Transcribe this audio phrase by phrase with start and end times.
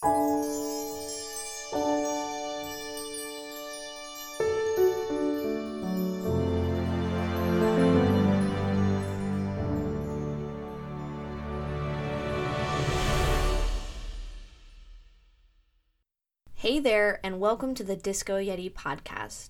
[0.00, 0.10] Hey
[16.78, 19.48] there, and welcome to the Disco Yeti podcast.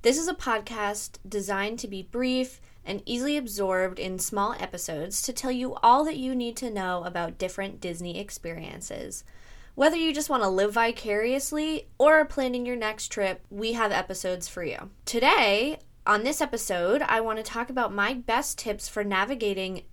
[0.00, 5.34] This is a podcast designed to be brief and easily absorbed in small episodes to
[5.34, 9.24] tell you all that you need to know about different Disney experiences.
[9.74, 13.90] Whether you just want to live vicariously or are planning your next trip, we have
[13.90, 14.90] episodes for you.
[15.06, 19.84] Today, on this episode, I want to talk about my best tips for navigating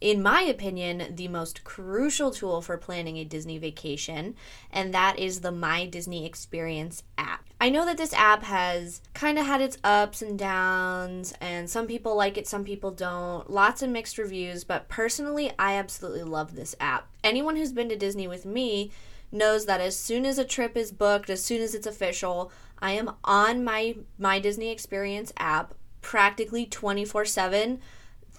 [0.00, 4.34] in my opinion, the most crucial tool for planning a Disney vacation,
[4.70, 7.48] and that is the My Disney Experience app.
[7.58, 11.86] I know that this app has kind of had its ups and downs, and some
[11.86, 13.48] people like it, some people don't.
[13.48, 17.08] Lots of mixed reviews, but personally, I absolutely love this app.
[17.22, 18.90] Anyone who's been to Disney with me
[19.34, 22.92] knows that as soon as a trip is booked, as soon as it's official, I
[22.92, 27.80] am on my My Disney Experience app practically 24 7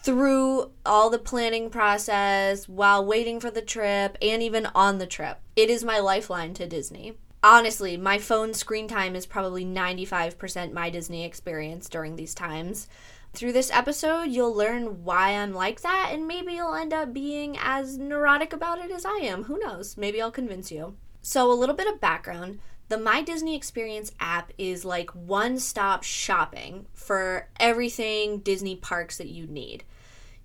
[0.04, 5.40] through all the planning process while waiting for the trip and even on the trip.
[5.56, 7.16] It is my lifeline to Disney.
[7.48, 12.88] Honestly, my phone screen time is probably 95% my Disney experience during these times.
[13.34, 17.56] Through this episode, you'll learn why I'm like that, and maybe you'll end up being
[17.62, 19.44] as neurotic about it as I am.
[19.44, 19.96] Who knows?
[19.96, 20.96] Maybe I'll convince you.
[21.22, 26.02] So, a little bit of background the My Disney Experience app is like one stop
[26.02, 29.84] shopping for everything Disney parks that you need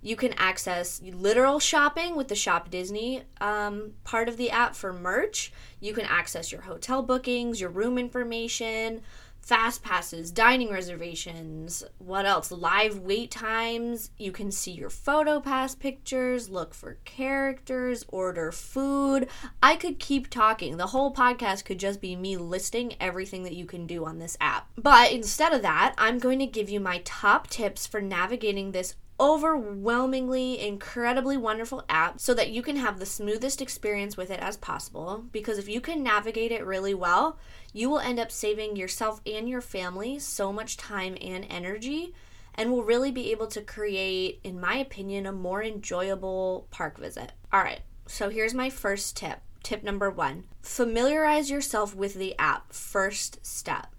[0.03, 4.93] you can access literal shopping with the Shop Disney um, part of the app for
[4.93, 5.53] merch.
[5.81, 9.03] You can access your hotel bookings, your room information,
[9.41, 12.51] fast passes, dining reservations, what else?
[12.51, 14.11] Live wait times.
[14.17, 19.28] You can see your photo pass pictures, look for characters, order food.
[19.62, 20.77] I could keep talking.
[20.77, 24.37] The whole podcast could just be me listing everything that you can do on this
[24.41, 24.69] app.
[24.77, 28.94] But instead of that, I'm going to give you my top tips for navigating this
[29.20, 34.56] overwhelmingly incredibly wonderful app so that you can have the smoothest experience with it as
[34.56, 35.25] possible.
[35.31, 37.38] Because if you can navigate it really well
[37.72, 42.14] you will end up saving yourself and your family so much time and energy
[42.54, 47.32] and will really be able to create in my opinion a more enjoyable park visit.
[47.53, 52.72] All right so here's my first tip tip number 1 familiarize yourself with the app
[52.72, 53.90] first step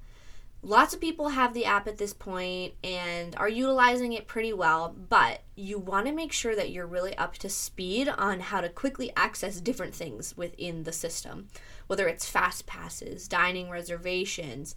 [0.64, 4.96] Lots of people have the app at this point and are utilizing it pretty well,
[5.10, 8.70] but you want to make sure that you're really up to speed on how to
[8.70, 11.48] quickly access different things within the system,
[11.88, 14.76] whether it's fast passes, dining reservations,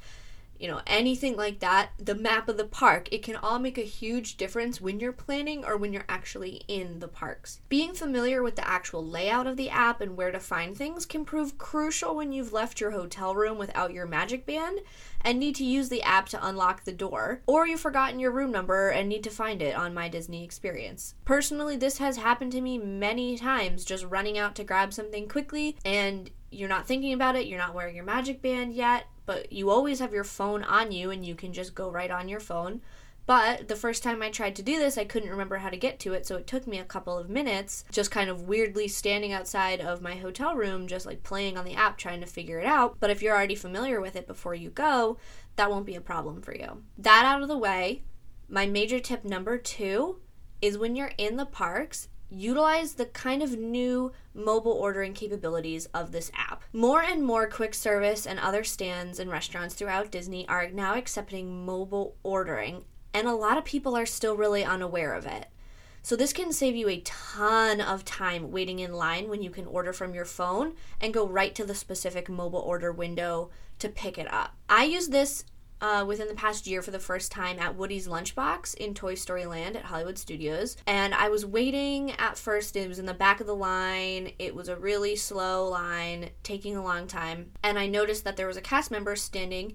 [0.58, 3.82] you know, anything like that, the map of the park, it can all make a
[3.82, 7.60] huge difference when you're planning or when you're actually in the parks.
[7.68, 11.24] Being familiar with the actual layout of the app and where to find things can
[11.24, 14.80] prove crucial when you've left your hotel room without your magic band
[15.22, 18.52] and need to use the app to unlock the door, or you've forgotten your room
[18.52, 21.14] number and need to find it on My Disney Experience.
[21.24, 25.76] Personally, this has happened to me many times just running out to grab something quickly
[25.84, 29.70] and you're not thinking about it, you're not wearing your magic band yet, but you
[29.70, 32.80] always have your phone on you and you can just go right on your phone.
[33.26, 35.98] But the first time I tried to do this, I couldn't remember how to get
[36.00, 39.32] to it, so it took me a couple of minutes just kind of weirdly standing
[39.32, 42.66] outside of my hotel room, just like playing on the app trying to figure it
[42.66, 42.96] out.
[43.00, 45.16] But if you're already familiar with it before you go,
[45.56, 46.82] that won't be a problem for you.
[46.98, 48.02] That out of the way,
[48.48, 50.20] my major tip number two
[50.60, 56.12] is when you're in the parks, utilize the kind of new mobile ordering capabilities of
[56.12, 56.64] this app.
[56.72, 61.64] More and more quick service and other stands and restaurants throughout Disney are now accepting
[61.64, 65.46] mobile ordering, and a lot of people are still really unaware of it.
[66.02, 69.64] So, this can save you a ton of time waiting in line when you can
[69.64, 74.18] order from your phone and go right to the specific mobile order window to pick
[74.18, 74.54] it up.
[74.68, 75.44] I use this
[75.84, 79.44] uh, within the past year for the first time at Woody's Lunchbox in Toy Story
[79.44, 80.78] Land at Hollywood Studios.
[80.86, 84.32] And I was waiting at first, it was in the back of the line.
[84.38, 87.50] It was a really slow line, taking a long time.
[87.62, 89.74] And I noticed that there was a cast member standing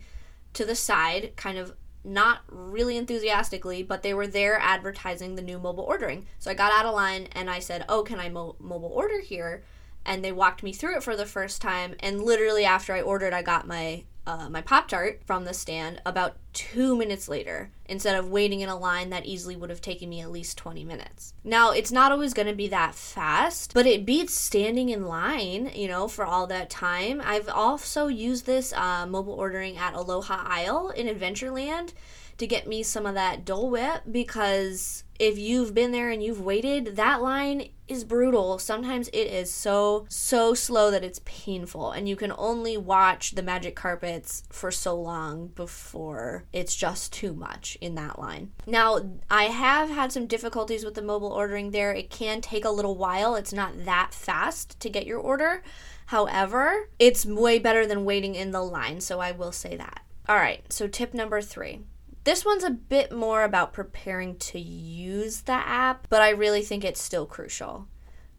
[0.53, 5.59] to the side, kind of not really enthusiastically, but they were there advertising the new
[5.59, 6.25] mobile ordering.
[6.39, 9.21] So I got out of line and I said, Oh, can I mo- mobile order
[9.21, 9.63] here?
[10.07, 11.93] And they walked me through it for the first time.
[11.99, 16.01] And literally after I ordered, I got my uh, my Pop Tart from the stand
[16.05, 20.07] about two minutes later instead of waiting in a line that easily would have taken
[20.07, 21.33] me at least 20 minutes.
[21.43, 25.71] Now, it's not always going to be that fast, but it beats standing in line,
[25.73, 27.23] you know, for all that time.
[27.25, 31.93] I've also used this uh, mobile ordering at Aloha Isle in Adventureland
[32.37, 36.41] to get me some of that Dole Whip because if you've been there and you've
[36.41, 38.59] waited, that line is brutal.
[38.59, 43.43] Sometimes it is so, so slow that it's painful, and you can only watch the
[43.43, 48.51] magic carpets for so long before it's just too much in that line.
[48.65, 48.99] Now,
[49.29, 51.93] I have had some difficulties with the mobile ordering there.
[51.93, 55.63] It can take a little while, it's not that fast to get your order.
[56.07, 60.01] However, it's way better than waiting in the line, so I will say that.
[60.27, 61.81] All right, so tip number three.
[62.29, 66.83] This one's a bit more about preparing to use the app, but I really think
[66.85, 67.87] it's still crucial.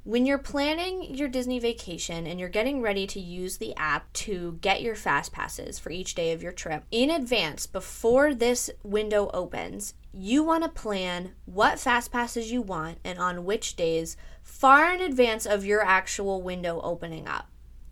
[0.05, 4.59] When you're planning your Disney vacation and you're getting ready to use the app to
[4.61, 9.29] get your fast passes for each day of your trip, in advance, before this window
[9.35, 14.95] opens, you want to plan what fast passes you want and on which days far
[14.95, 17.50] in advance of your actual window opening up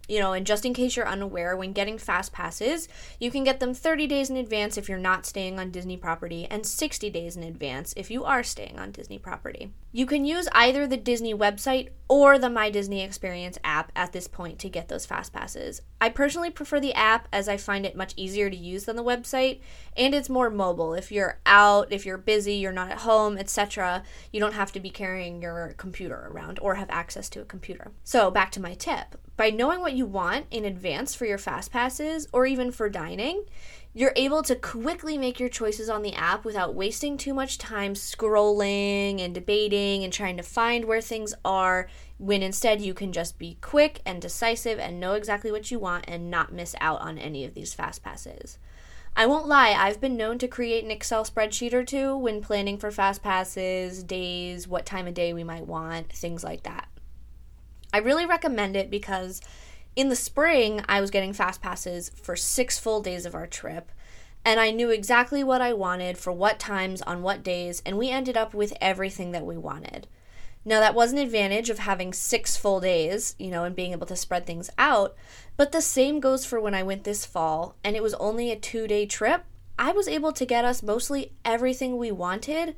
[0.09, 2.89] you know, and just in case you're unaware, when getting fast passes,
[3.21, 6.47] you can get them 30 days in advance if you're not staying on Disney property
[6.51, 9.71] and 60 days in advance if you are staying on Disney property.
[9.91, 14.29] You can use either the Disney website or the My Disney Experience app at this
[14.29, 15.81] point to get those fast passes.
[15.99, 19.05] I personally prefer the app as I find it much easier to use than the
[19.05, 19.61] website
[19.97, 20.93] and it's more mobile.
[20.93, 24.81] If you're out, if you're busy, you're not at home, etc., you don't have to
[24.81, 27.91] be carrying your computer around or have access to a computer.
[28.05, 29.17] So, back to my tip.
[29.39, 33.45] By knowing what you want in advance for your fast passes or even for dining,
[33.95, 37.95] you're able to quickly make your choices on the app without wasting too much time
[37.95, 41.89] scrolling and debating and trying to find where things are
[42.19, 46.05] when instead you can just be quick and decisive and know exactly what you want
[46.07, 48.59] and not miss out on any of these fast passes.
[49.17, 52.79] I won't lie, I've been known to create an Excel spreadsheet or two when planning
[52.79, 56.89] for fast passes, days, what time of day we might want, things like that.
[57.93, 59.41] I really recommend it because
[59.99, 63.91] in the spring, I was getting fast passes for six full days of our trip,
[64.45, 68.09] and I knew exactly what I wanted for what times on what days, and we
[68.09, 70.07] ended up with everything that we wanted.
[70.65, 74.07] Now, that was an advantage of having six full days, you know, and being able
[74.07, 75.17] to spread things out,
[75.57, 78.57] but the same goes for when I went this fall, and it was only a
[78.57, 79.47] two day trip.
[79.81, 82.77] I was able to get us mostly everything we wanted,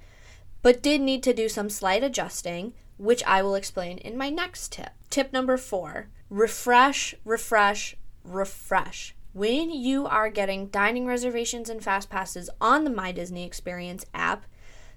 [0.63, 4.73] but did need to do some slight adjusting, which I will explain in my next
[4.73, 4.93] tip.
[5.11, 9.15] Tip number four refresh, refresh, refresh.
[9.33, 14.47] When you are getting dining reservations and fast passes on the My Disney Experience app,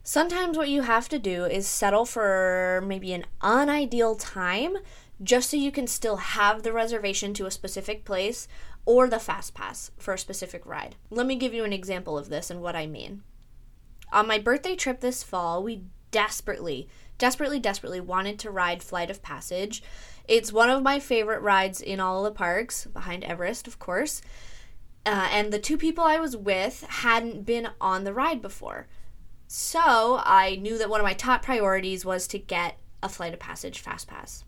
[0.03, 4.77] sometimes what you have to do is settle for maybe an unideal time
[5.21, 8.47] just so you can still have the reservation to a specific place
[8.85, 10.95] or the fast pass for a specific ride.
[11.09, 13.23] Let me give you an example of this and what I mean.
[14.11, 15.83] On my birthday trip this fall, we
[16.13, 16.87] desperately,
[17.17, 19.83] desperately, desperately wanted to ride Flight of Passage.
[20.25, 24.21] It's one of my favorite rides in all the parks, behind Everest, of course.
[25.05, 28.87] Uh, and the two people I was with hadn't been on the ride before.
[29.47, 33.39] So I knew that one of my top priorities was to get a Flight of
[33.39, 34.45] Passage Fast Pass.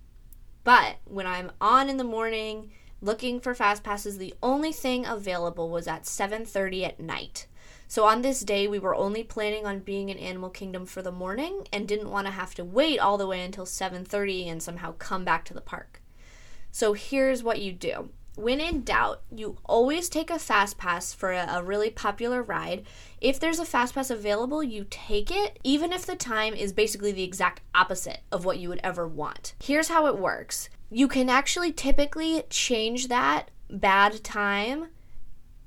[0.63, 2.71] But when I'm on in the morning
[3.01, 7.47] looking for Fast Passes, the only thing available was at 7:30 at night.
[7.95, 11.13] So on this day, we were only planning on being in Animal Kingdom for the
[11.13, 14.95] morning and didn't want to have to wait all the way until 7:30 and somehow
[14.97, 16.01] come back to the park.
[16.73, 18.09] So here's what you do.
[18.35, 22.85] When in doubt, you always take a fast pass for a, a, really popular ride.
[23.21, 27.13] If there's a fast pass available, you take it, even if the time is basically
[27.13, 29.55] the exact opposite of what you would ever want.
[29.63, 34.87] Here's how it works you can actually typically change that bad time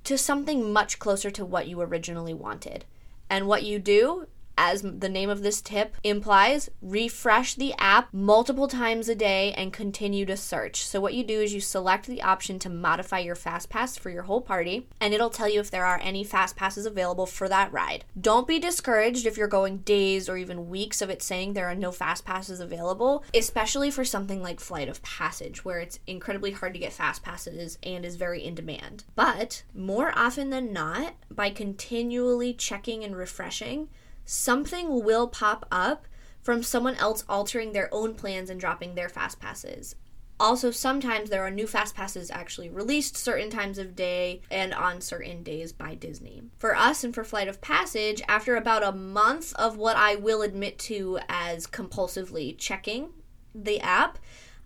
[0.09, 2.87] to something much closer to what you originally wanted.
[3.29, 4.27] And what you do
[4.59, 9.73] as the name of this tip implies, refresh the app multiple times a day and
[9.73, 10.85] continue to search.
[10.85, 14.11] So, what you do is you select the option to modify your fast pass for
[14.11, 17.49] your whole party, and it'll tell you if there are any fast passes available for
[17.49, 18.05] that ride.
[18.21, 21.75] Don't be discouraged if you're going days or even weeks of it saying there are
[21.75, 26.73] no fast passes available, especially for something like Flight of Passage, where it's incredibly hard
[26.75, 29.05] to get fast passes and is very in demand.
[29.15, 33.89] But more often than not, by continually checking and refreshing,
[34.29, 36.07] something will pop up
[36.43, 39.97] from someone else altering their own plans and dropping their fast passes.
[40.39, 45.01] Also, sometimes there are new fast passes actually released certain times of day and on
[45.01, 46.43] certain days by Disney.
[46.59, 50.43] For us and for Flight of Passage, after about a month of what I will
[50.43, 53.09] admit to as compulsively checking
[53.55, 54.19] the app,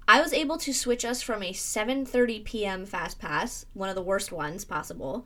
[0.09, 2.85] I was able to switch us from a 7:30 p.m.
[2.85, 5.25] fast pass, one of the worst ones possible,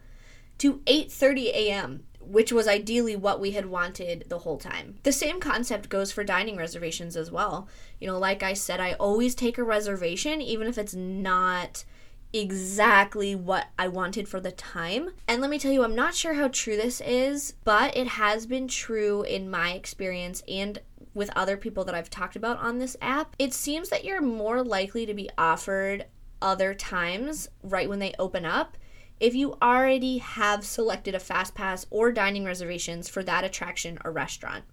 [0.59, 4.97] to 8:30 a.m which was ideally what we had wanted the whole time.
[5.03, 7.69] The same concept goes for dining reservations as well.
[8.01, 11.85] You know, like I said, I always take a reservation, even if it's not
[12.33, 15.11] exactly what I wanted for the time.
[15.29, 18.47] And let me tell you, I'm not sure how true this is, but it has
[18.47, 20.81] been true in my experience and
[21.15, 24.63] with other people that I've talked about on this app, it seems that you're more
[24.63, 26.05] likely to be offered
[26.43, 28.77] other times right when they open up
[29.19, 34.13] if you already have selected a fast pass or dining reservations for that attraction or
[34.13, 34.65] restaurant.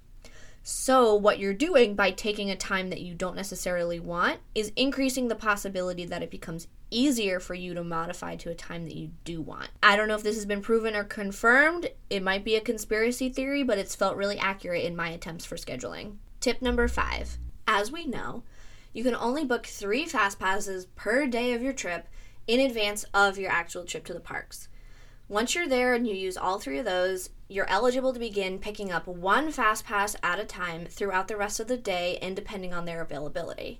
[0.65, 5.27] So, what you're doing by taking a time that you don't necessarily want is increasing
[5.27, 9.11] the possibility that it becomes easier for you to modify to a time that you
[9.25, 9.69] do want.
[9.81, 11.89] I don't know if this has been proven or confirmed.
[12.09, 15.57] It might be a conspiracy theory, but it's felt really accurate in my attempts for
[15.57, 16.15] scheduling.
[16.39, 18.43] Tip number five As we know,
[18.93, 22.07] you can only book three fast passes per day of your trip
[22.47, 24.67] in advance of your actual trip to the parks.
[25.29, 28.91] Once you're there and you use all three of those, you're eligible to begin picking
[28.91, 32.73] up one fast pass at a time throughout the rest of the day and depending
[32.73, 33.79] on their availability.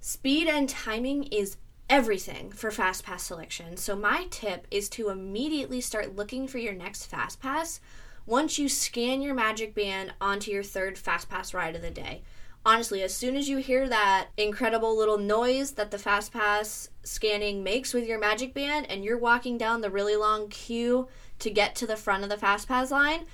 [0.00, 1.56] Speed and timing is
[1.88, 3.76] everything for fast pass selection.
[3.76, 7.80] So my tip is to immediately start looking for your next fast pass
[8.26, 12.22] once you scan your magic band onto your third fast pass ride of the day
[12.64, 17.62] honestly, as soon as you hear that incredible little noise that the fast pass scanning
[17.62, 21.74] makes with your Magic Band and you're walking down the really long queue to get
[21.76, 23.26] to the front of the fast pass line,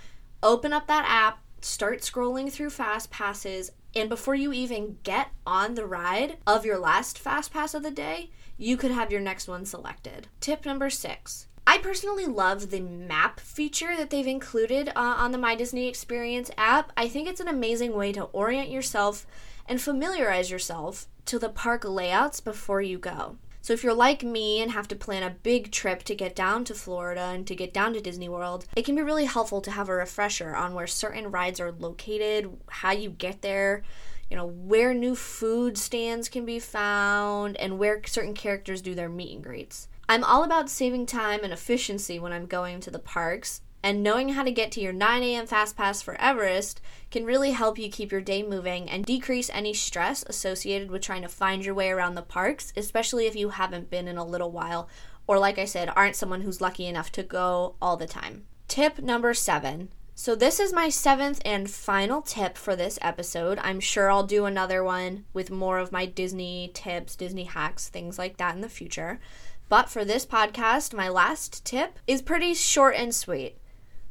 [0.43, 5.75] open up that app, start scrolling through fast passes, and before you even get on
[5.75, 9.49] the ride of your last fast pass of the day, you could have your next
[9.49, 10.29] one selected.
[10.41, 15.39] Tip number six I personally love the map feature that they've included uh, on the
[15.39, 16.93] My Disney Experience app.
[16.97, 19.27] I think it's an amazing way to orient yourself
[19.69, 23.39] and familiarize yourself to the park layouts before you go.
[23.63, 26.63] So if you're like me and have to plan a big trip to get down
[26.67, 29.73] to Florida and to get down to Disney World, it can be really helpful to
[29.73, 33.83] have a refresher on where certain rides are located, how you get there,
[34.31, 39.09] you know, where new food stands can be found, and where certain characters do their
[39.09, 39.89] meet and greets.
[40.09, 44.31] I'm all about saving time and efficiency when I'm going to the parks, and knowing
[44.31, 45.47] how to get to your 9 a.m.
[45.47, 49.75] Fast Pass for Everest can really help you keep your day moving and decrease any
[49.75, 53.91] stress associated with trying to find your way around the parks, especially if you haven't
[53.91, 54.89] been in a little while,
[55.27, 58.45] or like I said, aren't someone who's lucky enough to go all the time.
[58.69, 59.89] Tip number seven.
[60.19, 63.59] So, this is my seventh and final tip for this episode.
[63.61, 68.19] I'm sure I'll do another one with more of my Disney tips, Disney hacks, things
[68.19, 69.21] like that in the future.
[69.69, 73.59] But for this podcast, my last tip is pretty short and sweet.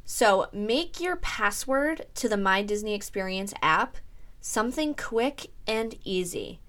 [0.04, 3.96] So make your password to the My Disney Experience app
[4.40, 6.60] something quick and easy.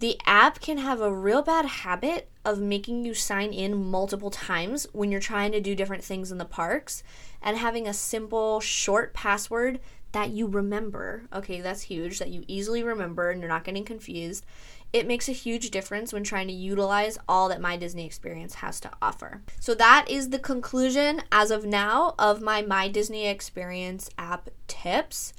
[0.00, 4.88] The app can have a real bad habit of making you sign in multiple times
[4.92, 7.04] when you're trying to do different things in the parks,
[7.40, 9.78] and having a simple, short password
[10.10, 11.22] that you remember.
[11.32, 14.44] Okay, that's huge, that you easily remember and you're not getting confused
[14.92, 18.78] it makes a huge difference when trying to utilize all that my Disney experience has
[18.80, 19.42] to offer.
[19.58, 25.32] So that is the conclusion as of now of my My Disney Experience app tips.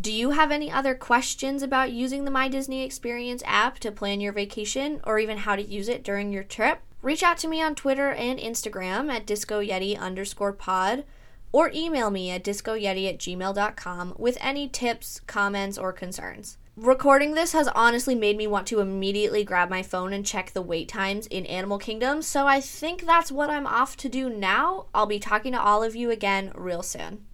[0.00, 4.20] Do you have any other questions about using the My Disney Experience app to plan
[4.20, 6.80] your vacation or even how to use it during your trip?
[7.02, 11.04] Reach out to me on Twitter and Instagram at discoyeti underscore pod
[11.50, 16.56] or email me at discoyeti at gmail.com with any tips, comments, or concerns.
[16.76, 20.62] Recording this has honestly made me want to immediately grab my phone and check the
[20.62, 24.86] wait times in Animal Kingdom, so I think that's what I'm off to do now.
[24.94, 27.26] I'll be talking to all of you again real soon.